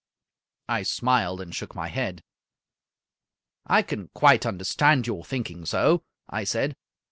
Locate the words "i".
0.67-0.81, 3.67-3.83, 6.27-6.43